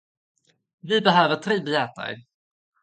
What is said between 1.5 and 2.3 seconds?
biljetter.